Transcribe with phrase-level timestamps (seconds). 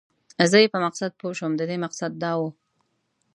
[0.51, 2.41] زه یې په مقصد پوه شوم، د دې مقصد دا و.